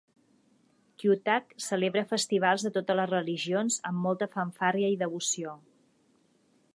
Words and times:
Cuttack 1.03 1.51
celebra 1.65 2.03
festivals 2.13 2.65
de 2.67 2.71
totes 2.79 2.99
les 3.01 3.11
religions 3.13 3.79
amb 3.91 4.03
molta 4.07 4.31
fanfàrria 4.37 4.93
i 4.95 5.01
devoció. 5.03 5.55